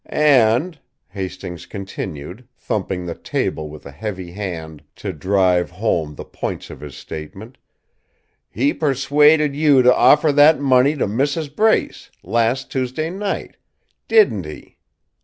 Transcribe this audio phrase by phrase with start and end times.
[0.07, 0.79] "And,"
[1.09, 6.79] Hastings continued, thumping the table with a heavy hand to drive home the points of
[6.81, 7.59] his statement,
[8.49, 11.55] "he persuaded you to offer that money to Mrs.
[11.55, 13.57] Brace last Tuesday night.
[14.07, 14.79] Didn't he?